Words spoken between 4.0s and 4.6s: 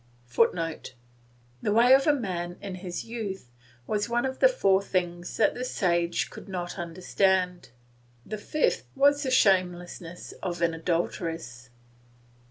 one of the